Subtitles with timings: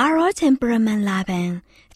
[0.00, 1.50] အာရော temperament လာပန်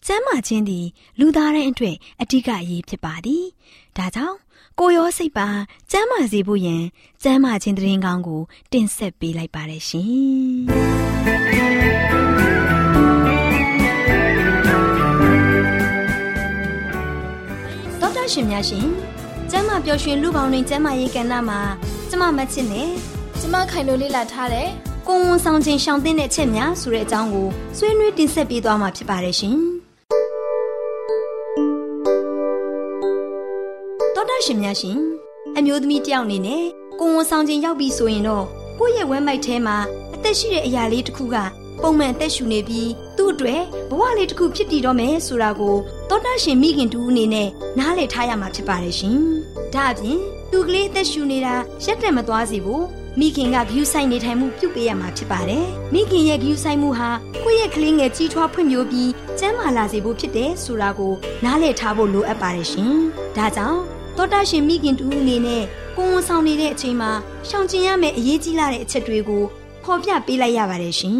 [0.05, 0.85] ကျမ်းမာခြင်းသည်
[1.19, 3.43] လူသားတိုင်းအတွက်အဓိကအရေးဖြစ်ပါသည်။
[3.97, 4.37] ဒါကြောင့်
[4.79, 5.47] ကိုရောစိတ်ပါ
[5.91, 6.83] ကျမ်းမာစေဖို့ယင်
[7.23, 10.09] ကျမ်းမာခြင်းတရင်ကောင်းကို တင်ဆက်ပေးလိုက်ပါတယ်ရှင်။
[17.99, 18.87] သောတာရှင်များရှင်
[19.51, 21.59] ကျမ်းမာပျော်ရွှင်လူပေါင်းတွင်ကျမ်းမာရေးကဏ္ဍမှာ
[22.09, 22.89] ကျမမချစ်နဲ့
[23.39, 24.69] ကျမခိုင်လိုလေးလာထားတယ်
[25.07, 29.57] ကိုဝန်ဆောင်ခြင်းရှောင်တဲ့ချက်များဆိုတဲ့အကြောင်းကိုဆွေးနွေးတင်ဆက်ပေးသွားမှာဖြစ်ပါတယ်ရှင်။
[34.49, 34.97] ရှင်များရှင်
[35.57, 36.63] အမျိုးသမီးတယောက်အနေနဲ့
[36.99, 38.45] ကိုဝန်ဆောင်ခြင်းရောက်ပြီဆိုရင်တော့
[38.79, 39.77] ကိုယ့်ရဲ့ဝမ်းမိုက်ထဲမှာ
[40.15, 41.35] အသက်ရှိတဲ့အရာလေးတစ်ခုက
[41.81, 45.75] ပုံမှန်အသက်ရှူနေပြီးသူ့အတွက်ဘဝလေးတစ်ခုဖြစ်တည်တော့မယ်ဆိုတာကို
[46.09, 47.47] သောတာရှင်မိခင်တူအနေနဲ့
[47.79, 49.17] နားလည်ထားရမှာဖြစ်ပါတယ်ရှင်။
[49.73, 50.19] ဒါအပြင်
[50.51, 52.83] သူကလေးအသက်ရှူနေတာရက်တက်မသွားစေဘူး
[53.17, 57.09] မိခင်ကဂယူဆိုင်နေထိုင်မှုပြုပေးရမှာဖြစ်ပါတယ်။မိခင်ရဲ့ဂယူဆိုင်မှုဟာ
[57.43, 61.13] ကိုယ့်ရဲ့ကလေးငယ်ကြီးထွားဖွံ့ဖြိုးပြီးကျန်းမာလာစေဖို့ဖြစ်တယ်ဆိုတာကို
[61.45, 62.93] နားလည်ထားဖို့လိုအပ်ပါတယ်ရှင်။
[63.37, 63.79] ဒါကြောင့်
[64.17, 65.63] တောတာရှင်မိခင်တူအနေနဲ့
[65.97, 67.11] ကိုဝန်ဆောင်နေတဲ့အချိန်မှာ
[67.47, 69.43] ရှောင်ကျဉ်ရမယ့်အရေးကြီးလာတဲ့အချက်တွေကို
[69.83, 71.17] ဖော်ပြပေးလိုက်ရပါတယ်ရှင်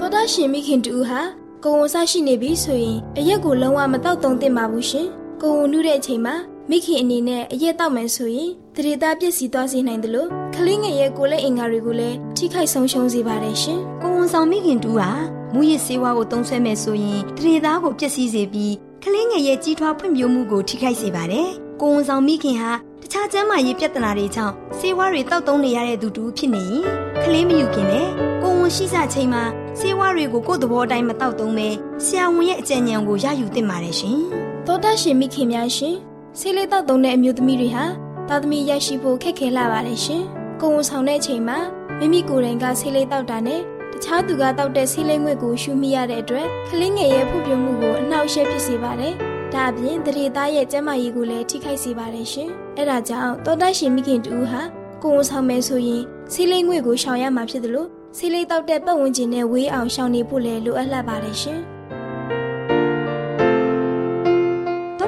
[0.00, 1.20] တောတာရှင်မိခင်တူဟာ
[1.64, 5.06] ကိုဝန်ဆရှိနေပြီဆိုရင်အရက်ကိုလုံးဝမတောက်သုံးသင့်ပါဘူးရှင်။
[5.42, 6.34] ကိုဝန်နုတဲ့အချိန်မှာ
[6.72, 15.10] မိခင်အနေနဲ့အရက်တောက်မယ်ဆိုရင်တရေသားပြည့်စည်သွားစေနိုင်တယ်လို့ကလေးငယ်ရဲ့ကိုယ်လက်အင်္ဂါတွေကိုလည်းထိခိုက်ဆုံးရှုံးစေပါတယ်ရှင်။ကိုဝန်ဆောင်မိခင်တူဟာ
[15.54, 21.48] မူရစ်ဆေးဝါးကိုသုံးဆွဲမယ်ဆိုရင်တရေသားကိုပျက်စီးစေပြီးကလေးငယ်ရဲ့ကြီးထွားဖွံ့ဖြိုးမှုကိုထိခိုက်စေပါတယ်။
[21.80, 22.72] ကိုဝန်ဆောင်မိခင်ဟာ
[23.02, 26.84] တခြားကျန်းမာရေးပြဿနာတွေကြောင့်ဆေးဝါးတွေတောက်သုံးနေရတဲ့သူတူဖြစ်နေရင်
[27.22, 28.08] ကလေးမယူခင်နဲ့
[28.42, 29.42] ကိုဝန်ရှိစချိန်မှာ
[29.78, 31.68] ဆေးဝါးတွေကိုကိုယ့်သဘောအတိုင်းမတောက်သုံးပဲ
[32.04, 34.18] ဆရာဝန်ရဲ့အကြံဉာဏ်ကိုရယူသင့်ပါတယ်ရှင်။
[34.66, 35.96] သောတာရှင်မိခင်များရှင်
[36.38, 37.84] ဆေးလေးတောက်သုံးတဲ့အမျိုးသမီးတွေဟာ
[38.28, 40.22] သားသမီးရရှိဖို့ခက်ခဲလာပါတယ်ရှင်။
[40.60, 41.58] ကိုဝန်ဆောင်တဲ့အချိန်မှာ
[41.98, 43.60] မိမိကိုယ်တိုင်ကဆေးလေးတောက်တာနဲ့
[44.02, 49.14] ခြားသူကတောက်တဲ့ဆေးလိမ့်ငွေကိုရှူမိရတဲ့အတွက်ကလေးငယ်ရဲ့ဖွံ့ဖြိုးမှုကိုအနှောက်အယှက်ဖြစ်စေပါတယ်။
[49.54, 52.48] ဒါအပြင်တရေသားရဲ့ကျန်းမာရေးကိုလည်းထိခိုက်စေပါတယ်ရှင်။
[52.78, 54.62] အဲဒါကြောင့်တောတရှင်မိခင်တူဟာ
[55.02, 56.02] ကိုဝန်ဆောင်မယ်ဆိုရင်
[56.32, 61.60] ဆေးလိမ့်ငွေကိုရှောင်ရမှာဖြစ်တယ်လို့ဆေးလိမ့်တောက်တဲ့ပတ်ဝန်းကျင်နဲ့ဝေးအောင်ရှောင်နေဖို့လည်းလိုအပ်လာပါတယ်ရှင်။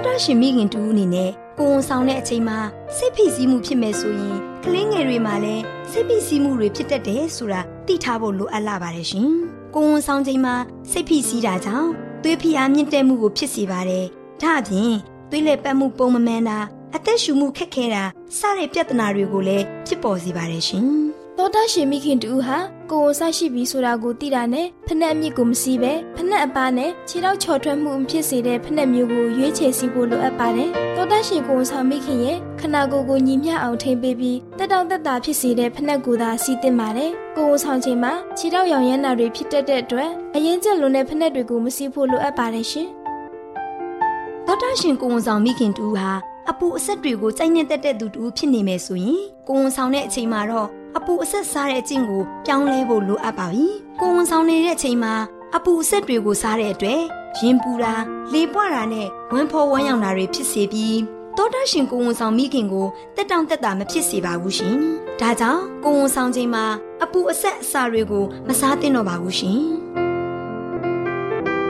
[0.04, 2.58] တောတရှင်မိခင်တူအနေနဲ့ကိုဝန်ဆောင်တဲ့အချိန်မှာ
[2.96, 9.28] စိတ်ဖိစီးမှုဖြစ်မယ်ဆိုရင်ကလေးငယ်တွေမှာလည်းစိတ်ဖိစီးမှုတွေဖြစ်တတ်တယ်ဆိုတာသိထားဖို့လိုအပ်လာပါတယ်ရှင်။
[9.74, 10.54] ကိုဝန်ဆောင်ချိန်မှာ
[10.90, 11.90] စိတ်ဖိစီးတာကြောင့်
[12.22, 14.04] သွေးဖိအားမြင့်တက်မှုကိုဖြစ်စေပါတယ်။
[14.42, 14.92] ဒါအပြင်
[15.30, 16.58] သွေးလက်ပတ်မှုပုံမမှန်တာ
[16.94, 18.04] အသက်ရှူမှုခက်ခဲတာ
[18.38, 20.86] စတဲ့ပြဿနာတွေကိုလည်းဖြစ်ပေါ်စေပါတယ်ရှင်။
[21.38, 22.58] သောတာရှင်မိခင်တူဟာ
[22.90, 42.88] ကိုယ်ဝန်ဆရှိပြီဆိုတာကိုသိတာနဲ့ဖနှက်အမြစ်ကိုမစီးပဲဖနှက်အပါနဲ့ခြေထောက်ချော်ထွက်မှုမဖြစ်စေတဲ့ဖနှက်မျိုးကိုရွေးချယ်စီဖို့လိုအပ်ပါတယ်။သောတာရှင်ကိုယ်ဝန်ဆောင်မိခင်ရဲ့ခနာကိုယ်ကိုညီမျှအောင်ထိန်းပေးပြီးတက်တောင့်တက်တာဖြစ်စေတဲ့ဖနှက်ကိုသာစီးတင်ပါတယ်။ကိုယ်ဝန်ဆောင်ချိန်မှာခြေထောက်ရောင်ရမ်းတာတွေဖြစ်တတ်တဲ့အတွက်အရင်ကျလွန်တဲ့ဖနှက်တွေကိုမစီးဖို့လိုအပ်ပါတယ်ရှင်။
[44.46, 46.10] သောတာရှင်ကိုယ်ဝန်ဆောင်မိခင်တူဟာ
[46.50, 53.66] အပူအဆက်တွေကိုစိုက်နေတတ်တဲ့သူတူဖြစ်နေမယ်ဆိုရင်ကိုဝန်ဆောင်တဲ့အချိန်မှာတော့ အပူအဆက်စားတဲ့အကျင့်ကိုပြောင်းလဲဖို့လိုအပ်ပါပြီ။
[54.00, 55.14] ကိုဝန်ဆောင်နေတဲ့အချိန်မှာ
[55.56, 57.00] အပူအဆက်တွေကိုစားတဲ့အတွက်
[57.38, 57.94] ရင်ပူတာ
[58.32, 60.98] လေပွားတာနဲ့ဝမ်းဖောဝမ်းယောင်တာတွေဖြစ်စေပြီး
[61.36, 62.86] တောတရှင်ကိုဝန်ဆောင်မိခင်ကို
[63.16, 64.74] တက်တောင့်တက်တာမဖြစ်စေပါဘူးရှင်။
[65.20, 66.64] ဒါကြောင့်ကိုဝန်ဆောင်ချိန်မှာ
[67.02, 69.58] အပူအဆက်အစာတွေကိုမစားသင့်တော့ပါဘူးရှင်။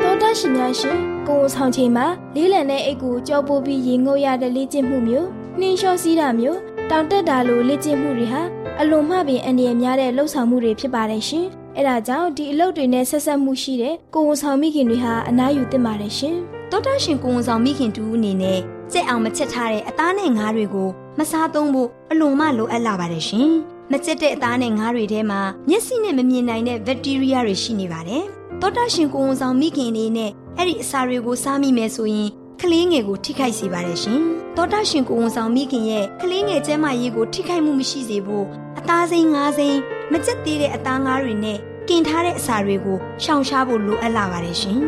[0.01, 0.99] တောတရှင်များရှင်
[1.29, 5.29] ကိုဝန်ဆောင်ချိန်မှာလေးလံတဲ့အိတ်ကိုကြောပိုးပြီးရေငုပ်ရတဲ့လေ့ကျင့်မှုမျိုး
[5.59, 6.61] နှင်းလျှောစီးတာမျိုး
[6.91, 8.43] တောင်တက်တာလိုလေ့ကျင့်မှုတွေဟာ
[8.81, 11.47] အလွန်မှပင်အန္တရာယ်များတဲ့လှုပ်ဆောင်မှုတွေဖြစ်ပါတယ်ရှင်။
[11.77, 16.37] အဲဒါကြောင့်ဒီအလုပ်တွေနဲ့ဆက်ဆက်မှုရှိတဲ့ကိုဝန်ဆောင်မိခင်တွေဟာအနားယူသင့်ပါတယ်ရှင်။
[16.71, 18.59] တောတရှင်ကိုဝန်ဆောင်မိခင်တူအနေနဲ့
[18.93, 20.89] ကြက်အောင်မချက်ထားတဲ့အသားနဲ့ငါးတွေကို
[21.19, 23.49] မစားသုံးဖို့အလွန်မှလိုအပ်လာပါတယ်ရှင်။
[23.93, 28.23] မချက်တဲ့အသားနဲ့ငါးတွေထဲမှာမျက်စိနဲ့မမြင်နိုင်တဲ့ဘက်တီးရီးယားတွေရှိနေပါတယ်။
[28.61, 32.29] တောတာရှင်ကိုဝန်ဆောင်မိခင်အနေနဲ့အဲ့ဒီအစာတွေကိုစားမိမယ်ဆိုရင်
[32.65, 34.21] ကလေးငယ်ကိုထိခိုက်စေပါတယ်ရှင်။
[34.57, 38.47] တောတာရှင်ကိုဝန်ဆောင်မိခင်ရဲ့ကလေးငယ်ကျန်းမာရေးကိုထိခိုက်မှုမရှိစေဖို့
[38.79, 39.79] အသားစိမ်းငါးစိမ်း
[40.13, 44.79] မချက်သေးတဲ့အသားငါးတွေနဲ့ကင်ထားတဲ့အစာတွေကိုရှောင်ရှားဖို့လိုအပ်လာပါတယ်ရှင်။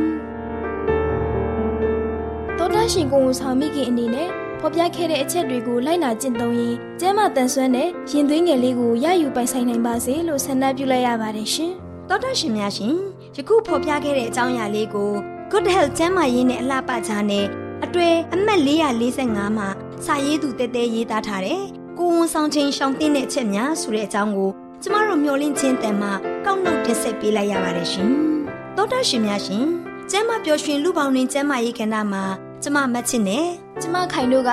[2.59, 4.29] တောတာရှင်ကိုဝန်ဆောင်မိခင်အနေနဲ့
[4.61, 11.73] ဖော်ပြခဲ့တဲ့အချက်တွေကိုလိုက်နာကျင့်သုံးရင်ကျမ်းမာတန်ဆွမ်းတဲ့ရင်သွေးငယ်လေးကိုရယူပိုင်ဆိုင်နိုင်ပါစေလို့ဆန္ဒပြုလိုက်ရပါတယ်ရှင်။
[12.09, 12.95] တောတာရှင်များရှင်
[13.37, 15.13] ယခုဖော်ပြခဲ့တဲ့အကြောင်းအရာလေးကို
[15.53, 17.47] Good Health ကျန်းမာရေးနဲ့အလှပကြားနဲ့
[17.85, 18.61] အတွေ့အမှတ်
[19.09, 19.69] 445မှာ
[20.05, 21.63] စာရေးသူတဲတဲရေးသားထားတဲ့
[21.99, 24.51] ကိုဝန်ဆောင်ချင်းရှောင်တင်းတဲ့အချက်များဆိုတဲ့အကြောင်းကို
[24.83, 26.13] ကျမတို့မျှဝင့်ချင်းတန်မှာ
[26.45, 28.11] ကောက်နှုတ်တင်ဆက်ပေးလိုက်ရပါတယ်ရှင်။
[28.77, 29.65] သောတာရှင်များရှင်
[30.11, 32.25] ကျမ်းမပျော်ရွှင်လူပေါင်းတွင်ကျမ်းမာရေးကဏ္ဍမှာ
[32.63, 33.47] ကျမမတ်ချစ်နဲ့
[33.81, 34.51] ကျမခိုင်တို့က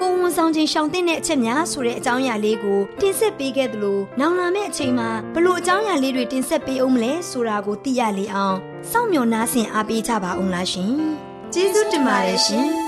[0.00, 8.56] ကိုဝန်ဆောင်ချင်းရှောင်တဲ့အချက်များဆိုတဲ့အကြောင်းအရာလေးကိုတင်ဆက်ပေးခဲ့သလိုနောင်လာမယ့်အချိန်မှာဘလို့အကြောင်းအရာလေးတွေတင်ဆက်ပေးအောင်မလဲဆိုတာကိုသိရလေအောင်
[8.90, 10.94] စောင့်မျှော်နားဆင်အားပေးကြပါအောင်လားရှင်။
[11.56, 12.68] ကျေးဇူးတင်ပါတယ်ရှင်။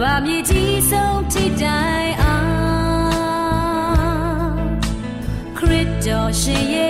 [0.00, 4.58] ဘာမြေကြီးဆုံးထိတိုင်အောင်
[5.56, 6.88] ခရစ်တော်ရှင်ရဲ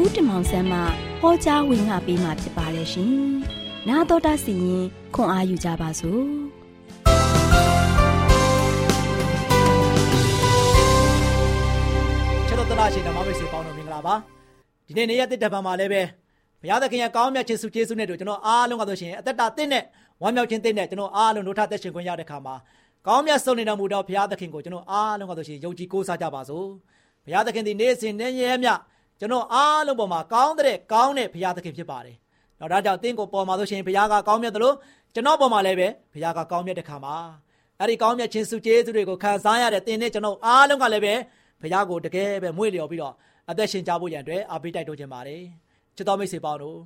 [0.00, 0.78] ဦးတင်မောင်ဆန်းမှ
[1.20, 3.12] ဟောကြားဝင်ငါပေးมาဖြစ်ပါတယ်ရှင်။
[3.88, 6.22] 나တော်တာစီရင်ခွန်အာယူကြပါစို့။
[12.46, 14.14] ချက်တော်တလားရှင်ဓမ္မမိတ်ဆွေပေါင်းတော်မင်္ဂလာပါ။
[14.86, 16.02] ဒီနေ့နေ့ရက်တစ်တပံမှာလည်းပဲ
[16.60, 19.84] ဘုရားသခင်ရဲ့ကောင်းမြတ်ခြင်းစုကျေးဇူးနဲ့တို့ကျွန်တော်အားလုံးကဆိုရှင်အသက်တာတင့်နဲ့
[20.22, 22.54] ဝမ်းမြောက်ခြင်းတင့်နဲ့ကျွန်တော်အားလုံးတို့ထသက်ရှင်ခွင့်ရတဲ့ခါမှာ
[23.06, 26.66] ကောင်းမြတ်ဆုံးနေတော်မူသောဘုရားသခင်ကိုကျွန်တော်အားလုံးကဆိုရှင်ယုံကြည်ကိုးစားကြပါစို့။
[27.24, 28.68] ဘုရားသခင်ဒီနေ့စဉ်နဲ့ရဲမြ
[29.19, 32.15] ကျွန်တော်အားလုံးပေါ်မှာကောင်းတဲ့ကောင်းတဲ့ဘုရားသခင်ဖြစ်ပါတယ်။
[32.59, 34.75] တော့ဒါကြောင့်တင်းကိုပေါ်မှာဆိုရှင်ဘုရားကကောင်းမြတ်တယ်လို့
[35.13, 37.15] ကျွန်တော်ပေါ်မှာလည်းပဲဘုရားကကောင်းမြတ်တဲ့ခါမှာ
[37.79, 41.13] အဲ့ဒီကောင်းမြတ်ခြင်းစုကျေးဇူးတွေကိုခံစားရတဲ့တင်းနဲ့ကျွန်တော်အားလုံးကလည်းပဲ
[41.61, 43.13] ဘုရားကိုတကယ်ပဲမွေ့လျော်ပြီးတော့
[43.49, 45.41] အသက်ရှင်ကြဖို့ရန်အတွက်အားပေးတိုက်တွန်းခြင်းပါတယ်။
[45.95, 46.77] ချစ်တော်မိတ်ဆွေပေါင်းတို့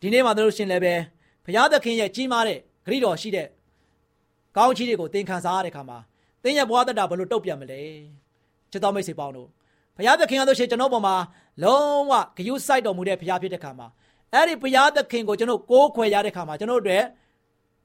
[0.00, 0.94] ဒီနေ့မှာတို့ရှင်လည်းပဲ
[1.44, 3.46] ဘုရားသခင်ရဲ့ကြီးမားတဲ့ဂရုတော်ရှိတဲ့
[4.56, 5.98] ကောင်းချီးတွေကိုသင်ခံစားရတဲ့ခါမှာ
[6.42, 7.82] သင်ရဲ့ဘဝတတဘယ်လိုတုတ်ပြန်မလဲ
[8.70, 9.48] ချစ်တော်မိတ်ဆွေပေါင်းတို့
[9.98, 11.14] ဘုရားသခင်ကဆိုရှင်ကျွန်တော်ပေါ်မှာ
[11.62, 13.86] လုံးဝဂယုစိုက်တော်မူတဲ့ဘုရားဖြစ်တဲ့ခါမှာ
[14.34, 17.04] အဲ့ဒီဘုရားသခင်ကိုကျွန်တော်ကိုးခွယ်ရတဲ့ခါမှာကျွန်တော်တို့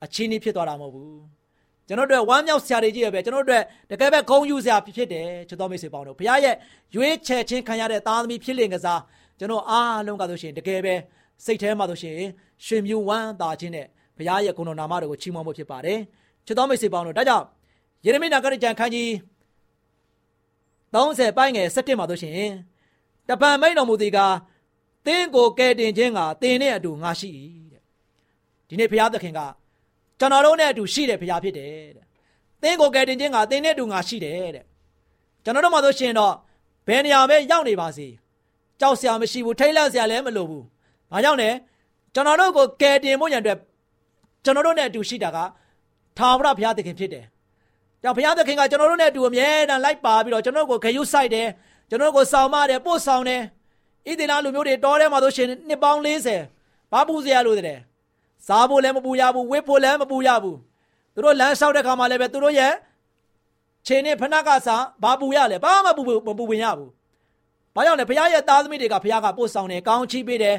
[0.03, 1.19] အချင်းကြီးဖြစ်သွားတာမဟုတ်ဘူး
[1.87, 6.55] ကျွန်တော်တို့ဝမ်းမြောက်စရာတွေကြီးရပဲကျွန်တော်တို့တကယ်ပဲဂုဏ်ယူစရာဖြစ်တယ်ချစ်တော်မိတ်ဆွေပေါင်းတို့ဘုရားရဲ့
[6.95, 9.01] ရွေးချယ်ခြင်းခံရတဲ့သားသမီးဖြစ်လင်ကစား
[9.39, 10.93] ကျွန်တော်အားလုံးကဆိုရှင်တကယ်ပဲ
[11.45, 12.15] စိတ်ထဲမှာဆိုရှင်
[12.65, 13.85] ရွှေမြူဝမ်းသာခြင်းနဲ့
[14.17, 15.99] ဘုရားရဲ့ဂုဏ်တော်နာမတော်ကိုချီးမွမ်းဖို့ဖြစ်ပါတယ်
[16.45, 17.45] ချစ်တော်မိတ်ဆွေပေါင်းတို့ဒါကြောင့်
[18.05, 19.09] ယေရမိနာဂရကြံခန်းကြီး
[20.93, 22.51] 30ပိုင်းငယ်17မှာဆိုရှင်
[23.27, 24.19] တပံမိန်တော်မူသည်က
[25.05, 27.29] သင်ကိုကယ်တင်ခြင်းကသင်နဲ့အတူငါရှိ၏
[27.71, 27.81] တဲ့
[28.67, 29.39] ဒီနေ့ဘုရားသခင်က
[30.19, 32.05] ကျွန်တော်တို့နဲ့အတူရှိတယ်ဘုရားဖြစ်တယ်တဲ့
[32.61, 34.65] သင်ကိုကယ်တင်ခြင်းကသင်နဲ့အတူငါရှိတယ်တဲ့
[35.43, 36.33] ကျွန်တော်တို့မှဆိုရှင်တော့
[36.87, 38.07] ဘယ်နေရာပဲရောက်နေပါစေ
[38.79, 40.65] ကြောက်စရာမရှိဘူးထိတ်လန့်စရာလည်းမလိုဘူး
[41.11, 41.49] ဘာကြောင့်လဲ
[42.13, 43.57] ကျွန်တော်တို့ကိုကယ်တင်ဖို့ရန်အတွက်
[44.43, 45.37] ကျွန်တော်တို့နဲ့အတူရှိတာက
[46.17, 47.25] ထာဝရဘုရားသခင်ဖြစ်တယ်
[48.03, 51.47] ကြောင့်ဘုရားသခင်ကကျွန်တော်တို့နဲ့အတူအမြဲတမ်းလိုက်ပါပြီးတော့ကျွန်တော်တို့ကိုဂရုစိုက်တယ်
[51.89, 53.41] ကျွန်တော်တို့ကိုဆောင်မတယ်ပို့ဆောင်တယ်
[54.07, 57.79] ဣသရေလလူမျိုးတွေတောထဲမှာဆိုရှင်နှစ်ပေါင်း40ဘာပူစရာလိုတဲ့
[58.47, 60.57] စားဖို့လည်းမပူရဘူးဝတ်ဖို့လည်းမပူရဘူး
[61.13, 62.73] သူတို့လမ်းလျှောက်တဲ့ခါမှာလည်းပဲသူတို့ရဲ့
[63.87, 66.91] ခြေနဲ့ဖဏကစားဘာပူရလဲဘာမှပူမပူဝင်ရဘူး
[67.75, 70.57] ဘာကြောင့်လဲဘုရားရဲ့သားသမီးတွေကဘုရားကပို့ဆောင်တယ်ကောင်းချီးပေးတယ်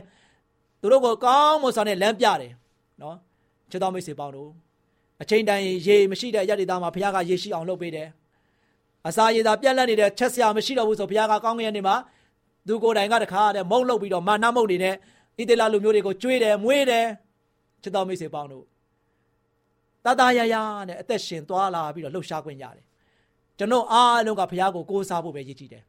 [0.81, 2.53] သူတို့ကိုကောင်းမွန်ဆောင်တဲ့လမ်းပြတယ်
[3.03, 3.17] နော်
[3.71, 4.51] ချစ်တော်မိတ်ဆွေပေါင်းတို့
[5.23, 8.09] အချိန်တိုင်းရေမရှိတဲ့ရတ္တိသားမှာဘုရားကရေရှိအောင်လုပ်ပေးတယ်
[9.09, 11.97] အစာရည်သာပြက်လက်နေတဲ့ချက်စရာမရှိတော့ဘူးဆိုဘုရားကကောင်းကင်နေမှာ
[12.67, 14.97] သူကိုယ်တိုင်ကတခါတည်းမုံလုတ်ပြီးတော့မာနမုတ်နေတဲ့ဣ
[15.49, 17.07] သေလလူမျိုးတွေကိုကျွေးတယ်မွေးတယ်
[17.83, 18.65] ချစ်တော်မိတ်ဆွေပေါင်းတို့
[20.05, 20.55] တတရရ
[20.89, 22.85] နဲ့အသက်ရှင်သွားလာပြီးတော့လှုပ်ရှားခွင့်ရတယ်
[23.59, 25.83] ကျွန်တော်အားလုံးကဘုရားကိုကိုးစားဖို့ပဲရည်ကြည်တယ်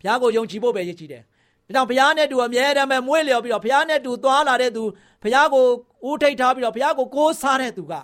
[0.00, 4.82] ဘုရားကိုယုံကြည်ဖို့ပဲရည်ကြည်တယ်ဒါကြောင့်ဘုရားနဲ့တူအမြဲတမ်းပဲမွေးလျော်ပြီးတော့ဘုရားနဲ့တူသွားလာတဲ့သူ
[5.22, 5.64] ဘုရားကို
[6.08, 7.94] ဦးထိတ်ထားပြီးတော့ဘုရားကိုကိုးစားတဲ့သူက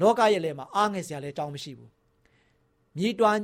[0.00, 1.90] လောကရဲ့လေမှာအားငယ်စရာလည်းတောင်းမရှိဘူး
[2.96, 3.38] မြည်တွန်း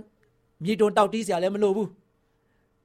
[0.64, 1.88] မြည်တွန်းတောက်တီးစရာလည်းမလိုဘူး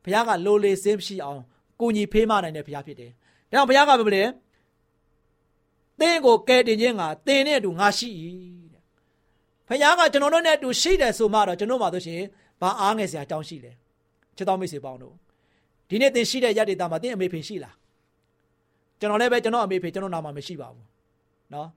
[0.03, 1.41] ဘုရားကလိုလေစင်းရှိအောင်
[1.79, 3.11] ကိုညီဖေးမနိုင်တဲ့ဘုရားဖြစ်တယ်
[3.51, 4.27] ဒါကြောင့်ဘုရားကပြောတယ်
[5.99, 8.09] သင်ကိုကယ်တင်ခြင်းကသင်နဲ့အတူငါရှိ၏
[8.73, 8.81] တဲ့
[9.67, 12.21] ဘုရားကကျွန်တော်တို့နဲ့အတူရှိတယ်ဆိုမှတော့ကျွန်တော်မှဆိုရှင်
[12.61, 13.71] ဘာအားငယ်စရာတောင်းရှိလဲ
[14.35, 15.13] ချစ်တော်မိတ်ဆွေပေါင်းတို့
[15.89, 17.75] ဒီနေ့သင်ရှိတဲ့ရတ္တိတာမှာသင်အမေဖေရှိလား
[18.99, 20.85] ကျွန်တော်လည်းပဲကျွန်တော်အမေဖေကျွန်တော်နာမှာမရှိပါဘူး
[21.51, 21.67] เนาะ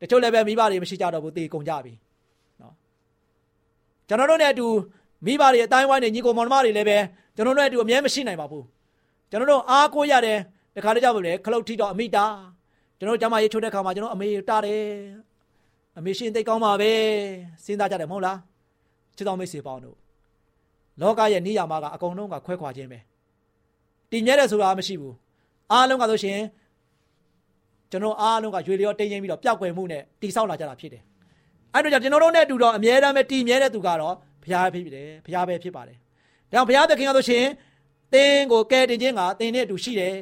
[0.00, 1.92] တချို့လည်းပဲမိဘတွေမရှိကြတော့ဘူးတေကုန်ကြပြီ
[2.60, 2.74] နော်
[4.08, 4.66] ကျွန်တော်တို့နဲ့အတူ
[5.26, 6.98] မိဘတွေအတိုင်းဝိုင်းနေညီကိုမောင်နှမတွေလည်းပဲ
[7.36, 8.64] ကျွန်တော်တို့နဲ့အတူအမြဲမရှိနိုင်ပါဘူး
[9.30, 10.38] ကျွန်တော်တို့အားကိုးရတယ်
[10.76, 12.24] တခါတကြပါလေခလုတ်ထီတော့အမိတာ
[12.98, 14.84] ကျွန်တော်ကျမရေးထုတ်တဲ့ခါမှာကျွန်တော်အမေတာတယ်
[15.98, 16.92] အမေရှင်သိကောင်းပါပဲ
[17.64, 18.38] စဉ်းစားကြတယ်မဟုတ်လား
[19.16, 19.96] ချစ်တော်မိတ်ဆွေပေါင်းတို့
[21.00, 22.98] လောကရဲ့နေရာမှာကအကုန်လုံးကခွဲခွာခြင်းပဲ
[24.10, 25.14] တည်မြဲတယ်ဆိုတာမရှိဘူး
[25.72, 26.38] အားလုံးကဆိုရှင်
[27.90, 31.02] ကျွန်တော်အားလုံးကရွေလျောတင်းရင်ပြီးတော့ပျောက်ကွယ်မှုနဲ့တိဆောက်လာကြတာဖြစ်တယ်
[31.74, 36.00] အဲ့တော့ကျွန်တော်တို့နဲ့အတူတော့အမြဲတမ်းပဲတည်မြဲတဲ့သူကတော့ဘုရားဖြစ်တယ်ဘုရားပဲဖြစ်ပါတယ်ဒါ
[36.52, 37.44] ကြောင့်ဘုရားသခင်ကဆိုရှင်
[38.12, 40.14] သင်ကိုကယ်တင်ခြင်းကသင်နဲ့အတူရှိတယ်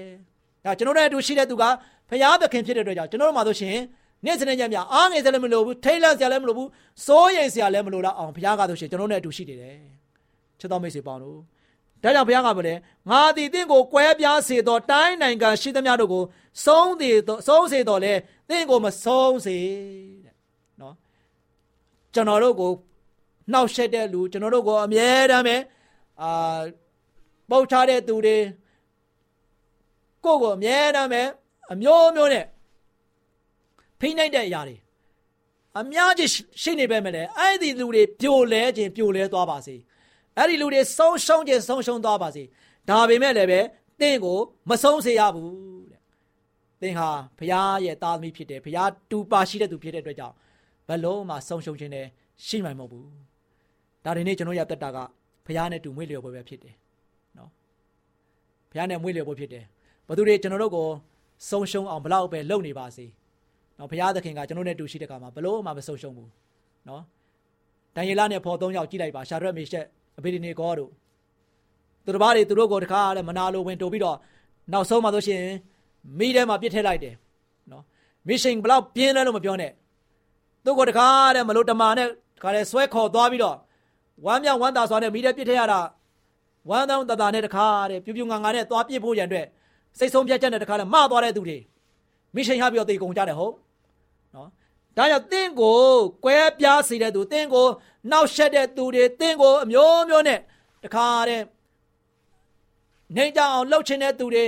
[0.64, 1.64] ဒါကျွန်တော်တို့နဲ့အတူရှိတဲ့သူက
[2.11, 3.76] ဘုရားသခင်ဖြစ်တဲ့အတွက်ကြောင့်ကျွန်တော်တို့မှာဆိုရှင်
[4.25, 6.68] နေ့စဉ်နဲ့ညညအားငယ်စရာလည်းမလိုဘူးထိတ်လန့်စရာလည်းမလိုဘူး
[7.06, 9.76] စိုးရိမ်စရာလည်းမလိုတော့အောင်ဘုရားကဆိုရှင်ကျွန်တော်တို့နဲ့အတူရှိနေတယ်
[10.61, 11.38] ချစ်တော်မိတ်ဆွေပေါင်းတို့
[12.03, 12.79] ဒါကြောင့်ဘုရားကပြောတယ်
[13.11, 16.25] ငါသည်တင့်ကိုကွဲပြားစေသောတိုင်းနိုင်ငံရှိသမျှတို့ကို
[16.65, 18.15] ဆုံးစေသောဆုံးစေတော်လဲ
[18.49, 19.57] တင့်ကိုမဆုံးစေ
[20.25, 20.35] တဲ့
[20.81, 20.95] နော်
[22.15, 22.73] ကျွန်တော်တို့ကို
[23.53, 25.57] နှောက်ရှက်တဲ့လူကျွန်တော်တို့ကိုအမြဲတမ်းပဲ
[26.23, 26.59] အာ
[27.50, 28.37] ပုတ်ချတဲ့သူတွေ
[30.25, 31.23] ကိုကိုအမြဲတမ်းပဲ
[31.73, 32.47] အမျိုးမျိုးနဲ့
[34.00, 34.76] ဖိနှိပ်တဲ့အရာတွေ
[35.81, 36.31] အများကြီး
[36.62, 39.76] ရှိနေပဲမလဲအဲ့ဒီလူတွေပြိုလဲခြင်းပြိုလဲသွားပါစေ
[40.38, 42.43] အဲ့ဒီလူတွေဆုံးရှုံးခြင်းဆုံးရှုံးသွားပါစေ
[42.88, 43.61] ဒါပေမဲ့လည်းပဲ
[44.00, 44.38] တင့်ကို
[44.71, 45.50] မဆုံးစေရဘူး
[45.90, 46.00] တဲ့
[46.81, 50.35] သင်ဟာဘုရားရဲ့သားသမီးဖြစ်တယ်ဘုရားတူပါရှိတဲ့သူဖြစ်တဲ့အတွက်ကြောင့်
[50.88, 52.07] ဘလုံးမှဆုံးရှုံးခြင်းနဲ့
[52.47, 53.07] ရှိမှမဟုတ်ဘူး
[54.05, 54.99] ဒါတွေနဲ့ကျွန်တော်ရတက်တာက
[55.47, 56.75] ဘုရားနဲ့တူမွေးလျော်ပွဲပဲဖြစ်တယ်
[57.38, 57.50] နော်
[58.71, 59.64] ဘုရားနဲ့မွေးလျော်ပွဲဖြစ်တယ်
[60.09, 60.88] ဘသူတွေကျွန်တော်တို့ကို
[61.49, 63.07] ဆုံးရှုံးအောင်ဘလောက်ပဲလုပ်နေပါစေ
[63.78, 66.31] နော်ဘုရားသခင်ကကျွန်တော်နဲ့တူရှိတဲ့ကမှာဘလို့မှမဆုံးရှုံးဘူး
[66.88, 67.02] နော်
[67.97, 69.87] ဒံယေလနဲ့ဖော်သုံးယောက်ကြည့်လိုက်ပါရှာရက်မေရှက်
[70.18, 70.90] အဘေဒီနေကောတို့
[72.04, 74.16] သူတို့ဘာတွေသူတို့ကိုတခါလဲမနာလိုဝင်တိုးပြီးတော့
[74.73, 75.42] နောက်ဆုံးမှဆိုရှင်
[76.18, 77.14] မိထဲမှာပြစ်ထည့်လိုက်တယ်
[77.70, 77.82] နော်
[78.28, 79.73] မစ်ရှင်ဘလောက်ပြင်းလဲလို့မပြောနဲ့
[80.64, 83.56] သူ့ကိုတခါတဲ့မလို့တမာနဲ့တခါလဲဆွဲခေါ်သွားပြီးတော့
[84.25, 85.80] ဝမ်းမြောက်ဝမ်းသာစွာနဲ့မိထဲပြစ်ထည့်ရတာ
[86.70, 89.46] ဝမ်းသောတတာနဲ့တခါတဲ့ပြူပြူငါငါနဲ့သွားပြစ်ဖို့ရန်အတွက်
[89.99, 91.58] စိတ်ဆုံးဖြတ်ချက်နဲ့တခါလဲမသွားတဲ့သူတွေ
[92.35, 93.54] မစ်ရှင်ရပြီးတော့တေကုန်ကြတယ်ဟုတ်
[94.35, 94.49] နော်
[94.97, 95.79] ဒါကြောင့်တင့်ကို
[96.25, 97.67] ကွဲပြားစေတဲ့သူတင့်ကို
[98.11, 100.41] နှောက်ရှက်တဲ့သူတွေတင့်ကိုအမျိုးမျိုးနဲ့
[100.85, 101.43] တခါတဲ့
[103.17, 104.45] နေကြအောင်လှုပ်ချင်တဲ့သူတွေ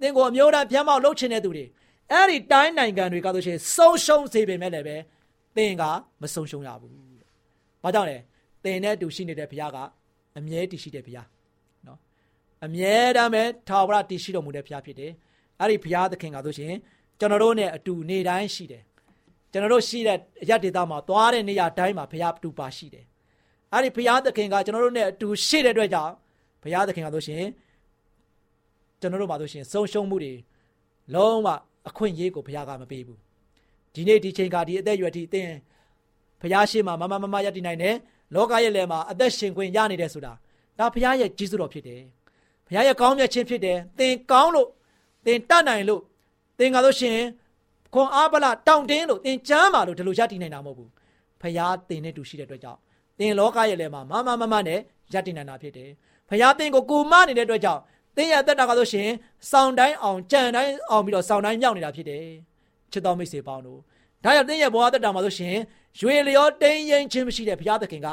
[0.00, 1.64] တင့်ကိုအမျိုးသားပြမ်းမောက်လှုပ်ချင်တဲ့သူတွေ
[2.12, 4.96] အဲ့ဒီတိုင်းနိုင်ငံတွေကဆိုရှင်ဆုံးရှုံးစေပေမဲ့လည်းပဲ
[5.56, 5.82] သင်က
[6.20, 6.92] မဆုံးရှုံးရဘူး။
[7.82, 8.16] ဘာကြောင့်လဲ။
[8.64, 9.78] သင်နဲ့အတူရှိနေတဲ့ဘုရားက
[10.38, 11.26] အမြဲတည်ရှိတဲ့ဘုရား။
[11.86, 11.98] နော်
[12.64, 15.12] အမြဲတမ်းပဲထာဝရတည်ရှိတော်မူတဲ့ဘုရားဖြစ်တယ်
[15.60, 16.74] အဲ့ဒီဘုရားသခင်ကဆိုရှင်
[17.18, 18.82] ကျွန်တော်တို့နဲ့အတူနေတိုင်းရှိတယ်
[19.52, 23.04] ကျွန်တော်တို့ရှိတဲ့ရက်ဒေသမှာသွားတဲ့နေရာတိုင်းမှာဘုရားတူပါရှိတယ်
[23.72, 26.12] အဲ့ဒီဘုရားသခင်ကကျွန်တော်တို့နဲ့အတူရှိတဲ့အတွက်ကြောင့်
[26.62, 27.44] ဘုရားသခင်ကဆိုရှင်
[29.00, 30.32] ကျွန်တော်တို့မှာဆိုရှင်ဆုံးရှုံးမှုတွေ
[31.14, 31.48] လုံးဝ
[31.88, 33.18] အခွင့်အရေးကိုဘုရားကမပေးဘူး
[33.94, 35.50] ဒီနေ့ဒီချိန်ကဒီအသက်အရွယ်ထိအသင်
[36.40, 37.94] ဘုရားရှိမှမမမမရတည်နိုင်တယ်
[38.34, 40.32] လောကရဲ့လယ်မှာအသက်ရှင်ခွင့်ရနေတယ်ဆိုတာ
[40.78, 42.02] ဒါဘုရားရဲ့ကြီးစွတော်ဖြစ်တယ်
[42.66, 44.68] ဘုရားရဲ့ကောင်းမြတ်ခြင်းဖြစ်တယ်သင်ကောင်းလို့
[45.26, 46.02] သင်တတ်နိုင်လို့
[46.58, 47.18] သင်ကလို့ရှင်
[47.94, 50.90] ခွန်အားပလတောင့်တင်းလို့သင်ကြမ်းပါလို့ဒီလိုရတည်နိုင်တာမဟုတ်ဘူး
[51.40, 52.78] ဘုရားသင်နဲ့တူရှိတဲ့အတွက်ကြောင့်
[53.18, 54.80] သင်လောကရဲ့လယ်မှာမမမမနဲ့
[55.14, 55.90] ရတည်နိုင်တာဖြစ်တယ်
[56.28, 57.80] ဘုရားသင်ကိုကူမနေတဲ့အတွက်ကြောင့်
[58.16, 59.08] သင်ရဲ့တက်တာကဆိုရှင်
[59.50, 62.24] စောင်းတိုင်းအောင်ကြံတိုင်းအောင်ပြီးတော့စောင်းတိုင်းမြောက်နေတာဖြစ်တယ်
[62.92, 63.78] ချစ်တော်မိတ်ဆွေပေါင်းတို့
[64.24, 65.56] ဒါကြောင့်သင်ရဲ့ဘဝတက်တာမှာဆိုရှင်
[66.00, 68.08] ရွေလျောတင်းရင်ချင်းမရှိတဲ့ဘုရားသခင်က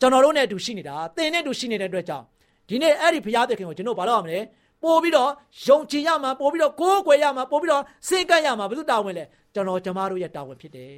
[0.00, 2.24] ကျွန်တော်တို့နဲ့အတူရှိနေတာသင်နဲ့အတူရှိနေတဲ့အတွက်ကြောင့်
[2.68, 4.38] ဒီနေ့အဲ့ဒီဘုရားသခင်ကိုကျွန်တော်ဘာလို့ရမလဲ
[4.84, 5.30] ပို့ပြီးတော့
[5.66, 9.24] ယုံကြည်ရမှာပို့ပြီးတော့ကိုးကွယ်ရမှာပို့ပြီးတော့စိတ်ကပ်ရမှာဘယ်သူတာဝန်လဲ
[9.54, 10.94] ကျွန်တော်ကျမတို့ရဲ့တာဝန်ဖြစ်တယ်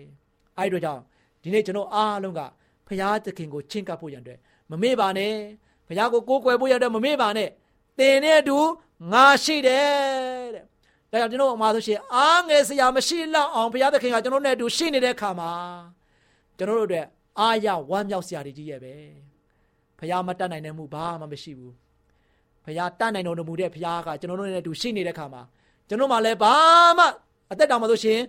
[0.59, 1.03] အဲ့ဒီအတွက်ကြောင့်
[1.43, 2.41] ဒီနေ့ကျွန်တော်အားလုံးက
[2.87, 4.39] ဘုရားသခင်ကိုချင့်ကပ်ဖို့ရန်အတွက်
[4.71, 5.33] မမေ့ပါနဲ့
[5.89, 7.49] ဘုရားကိုကိုးကွယ်ဖို့ရတဲ့မမေ့ပါနဲ့
[7.99, 8.59] သင်နဲ့အတူ
[9.13, 10.65] ငါရှိတယ်တဲ့
[11.13, 15.51] ဒါကြောင့်ကျွန်တော်အမှားဆိုရှင်အားငယ်စရာမရှိလောက်အောင်ဘုရားသခင်ကကျွန်တော်နဲ့အတူရှိနေတဲ့အခါမှာ
[16.59, 17.07] ကျွန်တော်တို့အတွက်
[17.41, 18.95] အားရဝမ်းမြောက်စရာတွေကြီးရဲ့ပဲ
[19.99, 21.75] ဘုရားမတတ်နိုင်တဲ့မှုဘာမှမရှိဘူး
[22.67, 25.43] ဘုရားတတ်နိုင်တော်မူတဲ့ဘုရားကကျွန်တော်တို့နဲ့အတူရှိနေတဲ့အခါမှာ
[25.89, 26.55] ကျွန်တော်မှလည်းဘာ
[26.99, 27.05] မှ
[27.53, 28.21] အသက်တောင်မှဆိုရှင်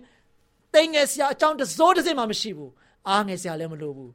[0.74, 2.72] တိမ်ငယ်စရာအကြောင်းတစိုးတစ်စင်မှမရှိဘူး
[3.08, 4.12] အားငယ်စရာလည်းမလိုဘူး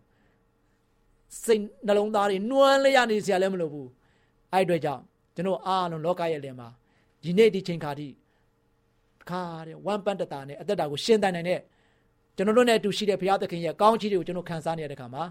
[1.44, 3.88] စိတ်နှလုံးသားတွေနှွမ်းလျက်နေစရာလည်းမလိုဘူး
[4.52, 5.02] အဲ့အတွက်ကြောင့်
[5.36, 6.68] ကျွန်တော်အားလုံးလောကရဲ့လယ်မှာ
[7.24, 8.08] ဒီနေ့ဒီချိန်ခါထိ
[9.30, 11.60] ခါတဲ့ဝမ်ပန်တတာနဲ့အသက်တာကိုရှင်းတန်နိုင်တဲ့
[12.36, 15.24] ကျွန်တော်တို့နဲ့အတူရှိတဲ့ဘုရားသခင်ရဲ့ကောင်းချီးတွေကိုကျွန်တော်ခံစားနေရတဲ့ခါမှာ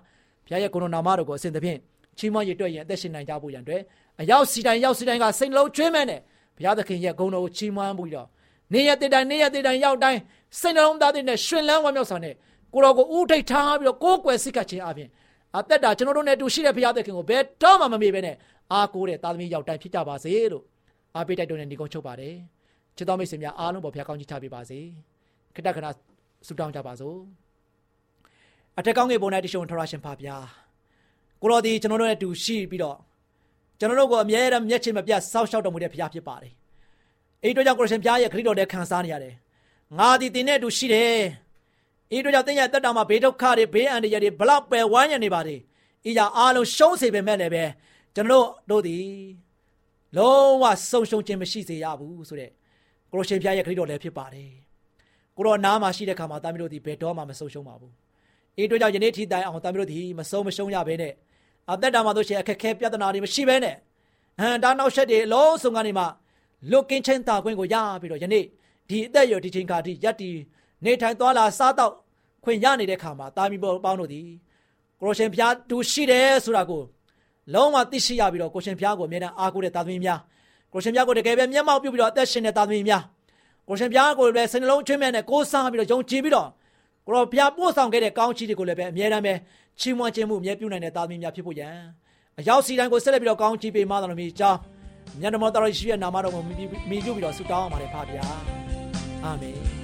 [0.45, 1.79] ဘုရားရဲ့ကိုရိုနာမတော်ကိုအစဉ်သဖြင့်
[2.19, 3.83] ချီးမွမ်းရတွေ့ရင်အသက်ရှင်နိုင်ကြဖို့ရန်အတွက်
[4.21, 6.21] အရောက်စီတိုင်းရောက်စီတိုင်းကစိတ်နှလုံးကျွေးမဲ့နဲ့
[6.57, 8.29] ဘုရားသခင်ရဲ့ဂုဏ်တော်ကိုချီးမွမ်းပြီးတော့
[8.73, 10.21] နေရတဲ့တိုင်းနေရတဲ့တိုင်းရောက်တိုင်း
[10.61, 12.35] စိတ်နှလုံးသားတဲ့ရှင်လန်းဝမ်းမြောက်စွာနဲ့
[12.73, 15.09] ကိုတော်ကိုဥထိတ်ထားပြီးတော့ကိုယ်ကွယ်စိတ်ကခြင်းအပြင်
[15.59, 18.37] အသက်တာကျွန်တော်တို့နဲ့တူရှိတဲ့ဘုရားသခင်ကိုဘယ်တော့မှမမေ့ဘဲနဲ့
[18.73, 20.65] အားကိုးတဲ့သားသမီးရောက်တိုင်းဖြစ်ကြပါစေလို့
[21.17, 22.35] အားပေးတိုက်တွန်းတဲ့ညီကုန်းချုပ်ပါတယ်
[22.97, 24.79] ချစ်တော်မိတ်ဆွေများအားလုံးပေါ်ဘုရားကောင်းကြီးချပေးပါစေ
[25.57, 25.87] ခတ္တခဏ
[26.47, 27.17] ဆုတောင်းကြပါစို့
[28.79, 30.37] အထက်ကောင်းငယ်ပေါ်၌တရှုံထရရှင်ဖပါဗျာ
[31.43, 32.99] ကိုတော်ဒီကျွန်တော်တို့နဲ့တူရှိပြီးတော့
[33.79, 36.53] ကျွန်တော်တို့ကိုအမြဲတမ်းမျက်ခြေမပြတ်စောက်ရှောက်တော်မူတဲ့ဘုရားဖြစ်ပါတယ်
[37.43, 39.35] အဲ့တို့ကြောင့်ကိုရှင်ဘုရားရဲ့ခရစ်တော်နဲ့ခံစားနေရတယ်
[39.99, 41.19] ငါဒီတင်နဲ့တူရှိတယ်
[42.11, 45.57] အဲ့တို့ကြောင့်တင်းရဲ့တက်တာမှာဘေးဒုက္ခတွေဘေးအန္တရာယ်တွေဘလောက်ပဲဝိုင်းရနေပါလေ
[46.09, 47.65] ဤကြအားလုံးရှုံးစေပေမဲ့လည်းပဲ
[48.15, 48.97] ကျွန်တော်တို့ဒီ
[50.17, 52.51] လုံးဝဆုံရှုံခြင်းမရှိစေရဘူးဆိုတဲ့
[53.11, 54.51] ကိုရရှင်ဘုရားရဲ့ခရစ်တော်လည်းဖြစ်ပါတယ်
[55.37, 57.93] ကိုရောနားမှာရှိတဲ့ခါမှာတာမီးတို့ဒီဘယ်တော့မှမဆုံရှုံပါဘူး
[58.57, 61.13] အေးတို့ကြောင့်ယနေ့ထိတိုင်အောင်တာမီးတို့ဒီမဆုံမရှုံရဘဲနဲ့
[61.71, 63.77] အသက်တာမှာတို့ရှင်အခက်ခဲပြဿနာတွေမရှိဘဲနဲ့
[64.41, 66.05] ဟန်တာနောက်ဆက်တွေအလုံးစုံကနေမှ
[66.71, 68.45] လွတ်ကင်းချင်းတာခွင့်ကိုရပြီးတော့ယနေ့
[68.89, 70.31] ဒီအသက်ရဒီချိန်ခါထိရက်တီ
[70.85, 71.93] နေထိုင်သွားလာစားတော့
[72.45, 74.21] ခွင့်ရနေတဲ့ခါမှာတာမီးပေါင်းတို့ဒီ
[75.01, 76.83] ကိုရရှင်ဘုရားတူရှိတယ်ဆိုတာကို
[77.55, 80.21] လုံးဝသိရှိရပြီးတော့ကိုရှင်ဘုရားကိုအမြဲတမ်းအားကိုးတဲ့တာသမီးများ
[80.73, 83.03] ကိုရှင်ဘုရားကိုတကယ်ပဲမျက်မှောက်ပြုပြီးတော့အသက်ရှင်တဲ့တာသမီးများ
[83.69, 86.49] ကိုရှင်ဘုရားကိုလည်းစိတ်နှလုံးချွေးမဲ့နဲ့ကိုးစားပြီးတော့ယုံကြည်ပြီးတော့
[87.07, 89.35] ကိုတော်ဘုရားပို့ဆောင်ခဲ့တဲ့ကောင်းချီးတွေကိုလည်းပဲအမြဲတမ်းပဲ
[89.81, 91.77] ချီးမွမ်းခြင်းမှုအမြဲပြုနိုင်တဲ့သားသမီးများဖြစ်ဖို့ရန်
[92.39, 94.59] အရောက်စီတိုင်းကိုဆက်လက်ပြီးတော့ကောင်းချီးပေးမှသာလို့မြေကြောင်း
[95.21, 98.27] မြတ်တော်တော်ရှိရဲ့နာမတော်ကိုမြည်ပြုပြီးတော့ဆုတောင်းအောင်ပါတယ်ဖခင်ဗျာ
[99.25, 99.83] အာမင်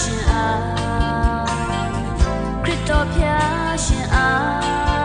[0.00, 0.60] ရှင်အား
[2.64, 4.99] ခရစ်တော်ဖျားရှင်အား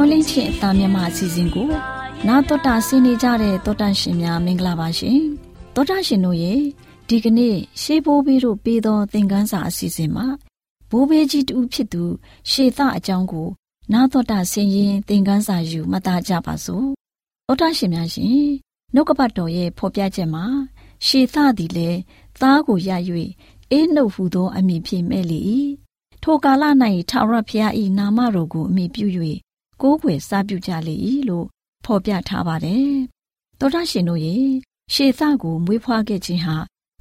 [0.00, 1.68] မျောလင့်ချင်းအသားမြမအစီအစဉ်ကို
[2.28, 5.20] နာတော်တာဆင်းနေကြတဲ့တောတာရှင်များမင်္ဂလာပါရှင်
[5.74, 6.60] တောတာရှင်တို့ရဲ့
[7.08, 10.26] ဒီကနေ့ရှေးဘိုးဘေးတို့ပေးသောသင်ခန်းစာအစီအစဉ်မှာ
[10.90, 12.02] ဘိုးဘေးကြီးတူဖြစ်သူ
[12.50, 13.48] ရှေသအကြောင်းကို
[13.92, 16.86] နာတော်တာဆင်းရင်သင်ခန်းစာယူမှတ်သားကြပါစို့
[17.46, 18.28] တောတာရှင်များရှင်
[18.94, 20.44] နှုတ်ကပတ်တော်ရဲ့ဖော်ပြချက်မှာ
[21.06, 21.98] ရှေသသည်လည်း
[22.40, 22.90] သားကိုရ၍
[23.70, 25.38] အေးနှုတ်ဟူသောအမည်ဖြင့်မဲ့လေ၏
[26.22, 26.64] ထိုကာလ၌
[27.10, 29.08] ထာဝရဘုရား၏နာမတော်ကိုအမိပြု၍
[29.82, 30.94] ကိုးကွယ်စားပြုကြလေ၏
[31.28, 31.46] လို့
[31.84, 32.94] ဖော်ပြထားပါတယ်။
[33.58, 34.46] သောတာရှင်တို့ရဲ့
[34.92, 36.56] ရှေသကိုမွေးဖွားခဲ့ခြင်းဟာ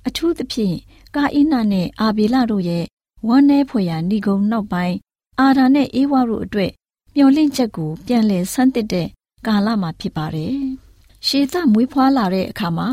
[0.07, 0.77] အထူးသဖြင့်
[1.15, 2.85] ကာအိနနဲ့အာဘေလတို့ရဲ့
[3.27, 4.95] ဝမ်းနည်းဖွယ်ရာဏိဂုံနောက်ပိုင်း
[5.39, 6.71] အာဓာနဲ့အေဝါတို့အတွက်
[7.15, 9.07] မျော်လင့်ချက်ကိုပြန်လည်ဆန်းသစ်တဲ့
[9.47, 10.57] ကာလမှာဖြစ်ပါတယ်။
[11.27, 12.89] ရှေသမွေးဖွားလာတဲ့အခါမှာ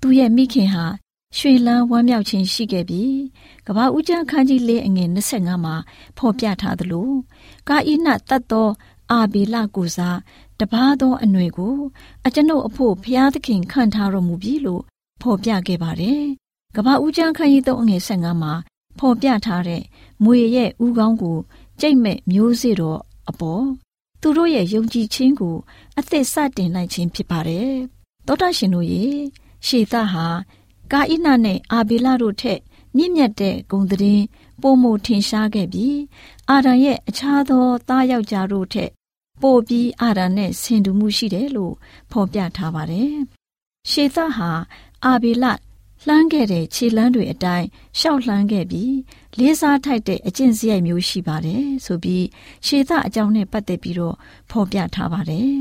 [0.00, 0.86] သူ့ရဲ့မိခင်ဟာ
[1.36, 3.16] ရွှေလန်းဝမ်းမြောက်ခြင်းရှိခဲ့ပြီး
[3.66, 5.74] ကဘာဦးကျန်းခန်းကြီးလေးအငယ်25မှာ
[6.18, 7.10] ဖော်ပြထားသလို
[7.68, 8.68] ကာအိနတတ်သော
[9.12, 10.18] အာဘီလကိုစား
[10.60, 11.76] တပားသောအနွယ်ကို
[12.26, 14.82] အကျွန်ုပ်အဖို့ဖျားသခင်ခံထားတော်မူပြီလို့
[15.22, 16.22] ဖော်ပြခဲ့ပါတယ်။
[16.76, 18.52] ကဘာဦးကျန်းခန်းကြီးသုံးအငယ်15မှာ
[18.98, 19.82] ဖော်ပြထားတဲ့
[20.24, 21.36] မွေရဲ့ဥကောင်းကို
[21.80, 23.64] ကြိတ်မဲ့မျိုးစေ့တော်အပေါ်
[24.20, 25.56] သူတို့ရဲ့ယုံကြည်ခြင်းကို
[25.98, 27.72] အသက်စတင်လိုက်ခြင်းဖြစ်ပါတယ်။
[28.26, 29.18] သောတာရှင်တို့ရဲ့
[29.66, 30.26] ရှေသဟာ
[30.92, 32.60] ကာဣနနဲ့အာဘေလတို့ထက်
[32.96, 34.24] မြင့်မြတ်တဲ့ဂုံသတင်း
[34.60, 35.98] ပုံမထင်ရှားခဲ့ပြီး
[36.50, 38.90] အာဒံရဲ့အခြားသောသားယောက်ျားတို့ထက်
[39.42, 41.74] ပိုပြီးအာဒံနဲ့ဆင်တူမှုရှိတယ်လို့
[42.10, 43.12] ဖော်ပြထားပါတယ်။
[43.90, 44.50] ရှေသဟာ
[45.04, 45.44] အာဘေလ
[46.06, 47.66] လှမ်းခဲ့တဲ့ခြေလမ်းတွေအတိုင်း
[47.98, 48.94] ရှောက်လှမ်းခဲ့ပြီး
[49.38, 52.24] လေးစားထိုက်တဲ့အကျင့်စရိုက်မျိုးရှိပါတယ်ဆိုပြီး
[52.66, 54.16] ရှေသအကြောင်းနဲ့ပတ်သက်ပြီးတော့
[54.50, 55.52] ဖော်ပြထားပါတယ်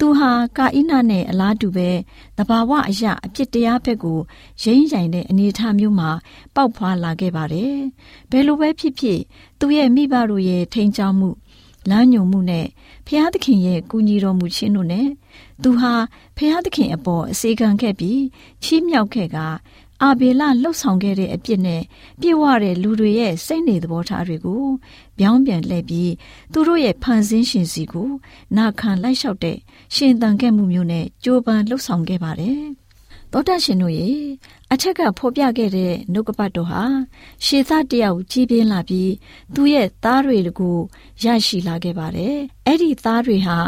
[0.00, 1.90] သူဟာကာအိနနဲ့အလားတူပဲ
[2.38, 4.18] တဘာဝအရာအပြစ်တရားဘက်ကို
[4.62, 6.10] ရင်းရိုင်တဲ့အနေအထားမျိုးမှာ
[6.54, 7.76] ပေါက်ဖွာလာခဲ့ပါတယ်။
[8.30, 9.20] ဘယ်လိုပဲဖြစ်ဖြစ်
[9.60, 11.30] သူ့ရဲ့မိဘတို့ရဲ့ထိန်ချောင်းမှု
[11.90, 12.66] လမ်းညွန်မှုနဲ့
[13.06, 15.08] ဖျားသခင်ရဲ့ကူညီတော်မူခြင်းတို့နဲ့
[15.62, 15.92] သူဟာ
[16.36, 18.22] ဖျားသခင်အပေါ်အစေခံခဲ့ပြီး
[18.62, 19.38] ချီးမြှောက်ခဲ့က
[20.02, 21.82] အာဘေလလှုပ်ဆောင်ခဲ့တဲ့အပြစ်နဲ့
[22.20, 24.64] ပြေဝတဲ့လူတွေရဲ့စိတ်နေသဘောထားတွေကို
[25.18, 26.12] ပြောင်းပြန်လှည့်ပြီး
[26.52, 28.10] သူတို့ရဲ့ဖန်ဆင်းရှင်စီကို
[28.56, 29.58] နာခံလိုက်လျှောက်တဲ့
[29.94, 32.62] ရှင်တန်ခဲ့မှုမျိုးနဲ့ကြိုးပမ်းလှုပ်ဆောင်ခဲ့ပါတယ်။
[33.32, 34.18] သောတရှင်တို့ရဲ့
[34.72, 36.82] အထက်ကဖော်ပြခဲ့တဲ့နှုတ်ကပတ်တော်ဟာ
[37.44, 39.12] ရှေသတယောက်ကြီးပြင်းလာပြီး
[39.54, 40.78] သူ့ရဲ့သားတွေကို
[41.24, 43.58] ရရှိလာခဲ့ပါတယ်။အဲ့ဒီသားတွေဟာ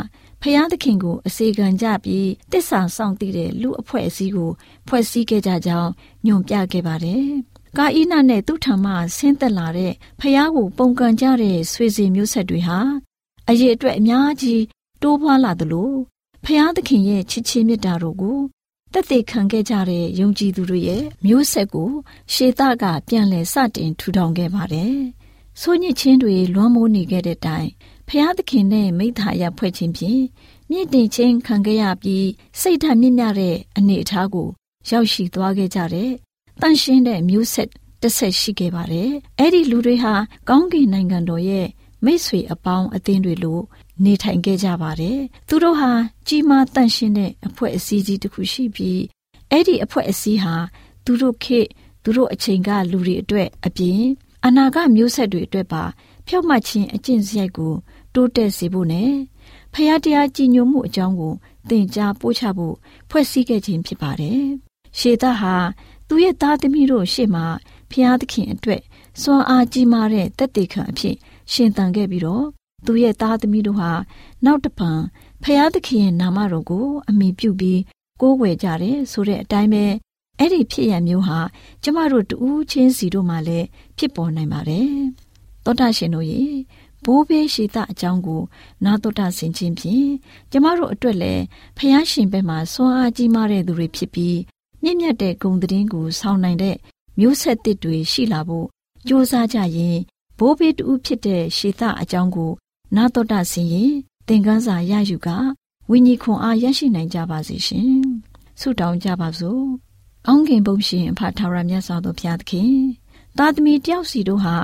[0.42, 4.50] ဖျားသခင်ကိုအစေခံကြပြီးတစ္ဆာဆောင်တည်တဲ့လူအဖွဲ့အစည်းကို
[4.88, 5.90] ဖွဲ့စည်းခဲ့ကြကြောင်း
[6.26, 7.24] ညွှန်ပြခဲ့ပါတယ်။
[7.76, 12.78] ကာအိနနဲ့သူ့ထံမှဆင်းသက်လာတဲ့ဖျားကိုပုံကန်ကြတဲ့ဆွေစီမျိုးဆက်တွေဟာ
[13.48, 14.62] အရေးအတွက်အများကြီး
[15.02, 15.92] တိုးပွားလာသလို
[16.44, 18.38] ဖျားသခင်ရဲ့ချစ်ချင်းမြတ်တာတို့ကို
[18.92, 21.90] တက်သေးခံခဲ့ကြတဲ့ယုံကြည်သူတွေရဲ့မျိုးဆက်ကို
[22.32, 24.96] ရှေသကပြန်လည်စတင်ထူထောင်ခဲ့ပါတယ်။
[25.60, 27.68] ဆိုညစ်ချင်းတွေလွှမ်းမိုးနေခဲ့တဲ့တိုင်
[28.08, 30.22] ဖျားသခင်နဲ့မိသားရဖွဲ့ခြင်းဖြင့်
[30.70, 32.26] မြင့်တင်ခြင်းခံခဲ့ရပြီး
[32.60, 34.48] စိတ်ဓာတ်မြင့်မြတ်တဲ့အနေအထားကို
[34.88, 36.10] ရောက်ရှိသွားခဲ့ကြတဲ့
[36.62, 37.68] တန့်ရှင်းတဲ့မျိုးဆက်
[38.02, 40.14] တစ်ဆက်ရှိခဲ့ပါတယ်။အဲ့ဒီလူတွေဟာ
[40.48, 41.66] ကောင်းကင်နိုင်ငံတော်ရဲ့
[42.04, 43.62] မိတ်ဆွေအပေါင်းအသင်းတွေလို့
[44.04, 45.18] နေထိုင်ခဲ့ကြပါတယ်။
[45.48, 45.92] သူတို့ဟာ
[46.26, 49.00] ကြီးမားတန့်ရှင်းတဲ့အဖွဲ့အစည်းကြီးတစ်ခုရှိပြီး
[49.50, 50.54] အဲ့ဒီအဖွဲ့အစည်းဟာ
[51.04, 51.60] သူတို့ခေ
[52.04, 54.00] သူတို့အချိန်ကလူတွေအတွက်အပြင်
[54.46, 55.82] အနာဂတ်မျိုးဆက်တွေအတွက်ပါ
[56.26, 57.72] ဖြောက်မှတ်ခြင်းအကျင့်စရိုက်ကို
[58.14, 59.12] တိုးတက်စေဖို့နဲ့
[59.72, 61.34] ဖယားတရားကြည်ညိုမှုအကြောင်းကို
[61.68, 62.74] သင်ကြားပို့ချဖို့
[63.10, 64.42] ဖွဲ့စည်းခဲ့ခြင်းဖြစ်ပါတယ်။
[64.98, 65.54] ရှေသဟာ
[66.12, 67.44] သူ့ရဲ့သားသမီးတို့ရှေ့မှာ
[67.90, 68.82] ဖျားသခင်အတွက်
[69.22, 71.16] စွမ်းအားကြီးမားတဲ့တက်တေခံအဖြစ်
[71.52, 72.46] ရှင်သန်ခဲ့ပြီးတော့
[72.86, 73.92] သူ့ရဲ့သားသမီးတို့ဟာ
[74.44, 74.90] နောက်တပံ
[75.42, 77.80] ဖျားသခင်ရဲ့နာမတော်ကို အမိပြုပြီး
[78.20, 79.84] ကိုးကွယ်ကြတယ်ဆိုတဲ့အတိုင်းပဲ
[80.38, 81.38] အဲ့ဒီဖြစ်ရမျိုးဟာ
[81.82, 83.66] ကျမတို့တူးချင်းစီတို့မှလည်း
[83.98, 84.90] ဖြစ်ပေါ်နိုင်ပါတယ်။
[85.64, 86.42] သောတာရှင်တို့ရေ
[87.04, 88.42] ဘိုးဘေးရှိသအကြောင်းကို
[88.84, 90.08] နာတော်တာဆင်ခြင်းဖြင့်
[90.50, 91.42] ကျမတို့အတွက်လည်း
[91.76, 94.36] ဖျားရှင်ဘက်မှာစွမ်းအားကြီးမားတဲ့သူတွေဖြစ်ပြီး
[94.82, 96.76] မြင့်မြတ်တဲ့ဂုံသတင်းကိုဆောင်နိုင်တဲ့
[97.18, 98.66] မျိုးဆက်သစ်တွေရှိလာဖို့
[99.08, 99.98] ကြိုးစားကြရင်
[100.38, 102.50] ဘိုးဘေးတူဖြစ်တဲ့ရှေသအကြောင်းကို
[102.96, 103.92] နာတော်တာဆင်ရင်
[104.26, 105.28] သင်ခန်းစာရယူက
[105.90, 107.94] ဝိညာဉ်ခွန်အားရရှိနိုင်ကြပါစေရှင်
[108.60, 109.64] ဆုတောင်းကြပါစို့
[110.26, 112.74] ကောင်းကင်ဘုံရှင်အဖထာဝရမြတ်စွာဘုရားသခင်
[113.38, 114.56] သာသမီတယောက်စီတို့ဟာ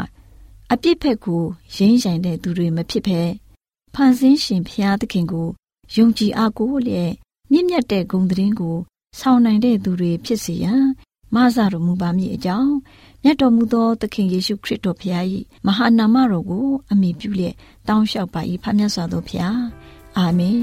[0.72, 1.42] အပြစ်ဖက်ကို
[1.76, 3.20] ရင်းဆိုင်တဲ့သူတွေမဖြစ်ဘဲ
[3.94, 5.48] ဖန်ဆင်းရှင်ဖျားသခင်ကို
[5.94, 7.12] ယုံကြည်အားကိုးလျက်
[7.50, 8.76] မြင့်မြတ်တဲ့ဂုဏ်သတင်းကို
[9.18, 10.82] ဆောင်နိုင်တဲ့သူတွေဖြစ်စေရန်
[11.34, 12.72] မဆတော်မူပါမည်အကြောင်း
[13.22, 15.24] မြတ်တော်မူသောသခင်ယေရှုခရစ်တော်ဖျား၏
[15.66, 17.54] မဟာနာမတော်ကို အမိပြုလျက်
[17.88, 19.58] တောင်းလျှောက်ပါ၏ဖခင်မြတ်စွာသောဖျား
[20.16, 20.60] အာမင်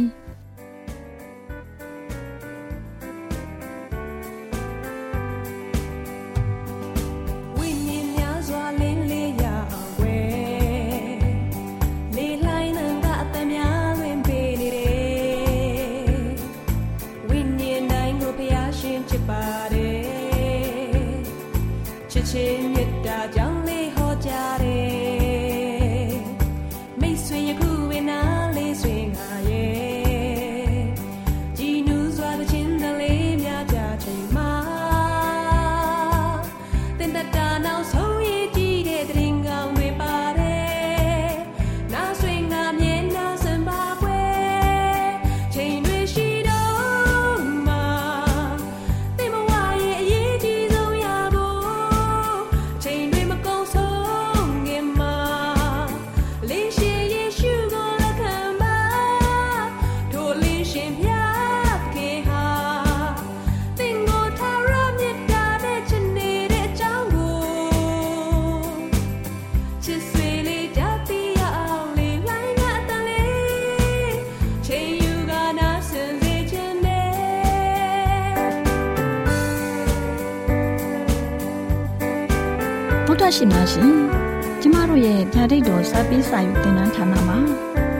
[85.83, 87.37] တ်တော်စပေးစာယူတင်နန်းဌာနမှာ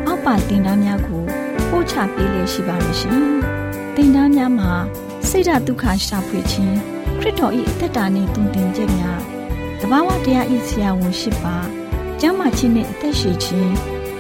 [0.08, 1.24] အောက်ပါတင်ဒားများကို
[1.70, 3.20] ပို့ချပေးလေရှိပါတယ်ရှင်
[3.96, 4.72] တင်ဒားများမှာ
[5.30, 6.76] ဆိဒ္ဓတုခရှာဖွေခြင်း
[7.20, 9.20] ခရစ်တော်၏အသက်တာနှင့်တုန်တင်ခြင်းများ
[9.80, 11.56] တဘာဝတရားဤဆရာဝန်ရှိပါ
[12.22, 13.74] ကျမ်းမာခြင်းနှင့်အသက်ရှိခြင်း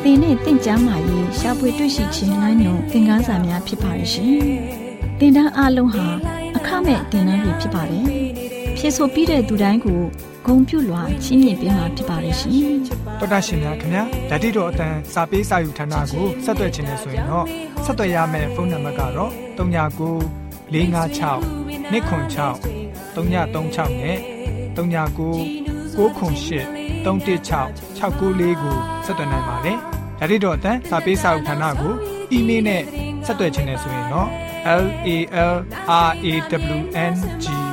[0.04, 4.36] သင်နဲ့တင့်ကြမာရေးရှားပွေတွေ့ရှိခြင်းလမ်းညွန်သင်ခန်းစာများဖြစ်ပါရဲ့ရှင်။
[5.19, 6.08] သင်တန်းအလုံးဟာ
[6.58, 8.06] အခမဲ့သင်တန်းတွေဖြစ်ပါတယ်။
[8.78, 10.02] ဖြစ်ဆိုပြီးတဲ့သူတိုင်းကို
[10.45, 12.54] ဂုံပြုလွှာချင်းမြင့်ပေးမှာဖြစ်ပါရဲ့ရှင်။
[13.19, 17.45] တော်တာရှင်များခင်ဗျာဓာတိတော်အတန်းစာပေးစာယူဌာနကိုဆက်သွယ်ခြင်းနဲ့ဆိုရင်တော့
[17.86, 20.73] ဆက်သွယ်ရမယ့်ဖုန်းနံပါတ်ကတော့39 656
[21.91, 21.93] 296
[23.15, 24.17] 336နဲ့
[24.76, 24.78] 39
[25.95, 26.65] 698
[27.06, 29.78] 316 694ကိုဆက်သွင်းနိုင်ပါတယ်။
[30.19, 31.93] ဒါ့အပြင်တော့အတန်းစာပေးစာဥထာဏာကို
[32.32, 32.82] အီးမေးလ်နဲ့
[33.26, 34.30] ဆက်သွယ်ခြင်းနဲ့ဆိုရင်တော့
[34.65, 34.84] l a l
[35.54, 35.56] r
[35.99, 36.02] a
[36.73, 36.80] w
[37.12, 37.72] n g